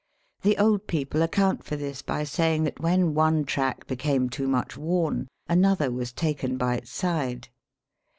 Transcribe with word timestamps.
The 0.41 0.57
old 0.57 0.87
people 0.87 1.21
account 1.21 1.63
for 1.63 1.75
this 1.75 2.01
by 2.01 2.23
saying 2.23 2.63
that 2.63 2.79
when 2.79 3.13
one 3.13 3.45
track 3.45 3.85
became 3.85 4.31
too 4.31 4.47
much 4.47 4.75
worn 4.75 5.27
another 5.47 5.91
was 5.91 6.11
taken 6.11 6.57
by 6.57 6.77
its 6.77 6.89
side. 6.89 7.49